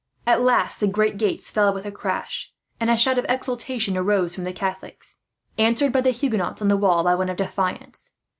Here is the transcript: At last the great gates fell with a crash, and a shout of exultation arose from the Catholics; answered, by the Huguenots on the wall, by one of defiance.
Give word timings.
At 0.25 0.41
last 0.41 0.79
the 0.79 0.87
great 0.87 1.19
gates 1.19 1.51
fell 1.51 1.71
with 1.71 1.85
a 1.85 1.91
crash, 1.91 2.51
and 2.79 2.89
a 2.89 2.97
shout 2.97 3.19
of 3.19 3.25
exultation 3.29 3.95
arose 3.95 4.33
from 4.33 4.45
the 4.45 4.51
Catholics; 4.51 5.17
answered, 5.59 5.91
by 5.93 6.01
the 6.01 6.09
Huguenots 6.09 6.59
on 6.59 6.69
the 6.69 6.75
wall, 6.75 7.03
by 7.03 7.13
one 7.13 7.29
of 7.29 7.37
defiance. 7.37 8.09